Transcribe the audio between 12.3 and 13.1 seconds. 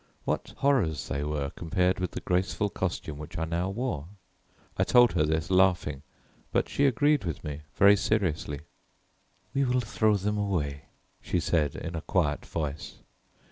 voice.